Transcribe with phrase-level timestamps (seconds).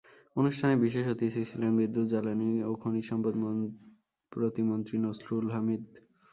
[0.35, 3.33] অনুষ্ঠানে বিশেষ অতিথি ছিলেন বিদ্যুৎ, জ্বালানি ও খনিজসম্পদ
[4.31, 5.83] প্রতিমন্ত্রী নসরুল হামিদ।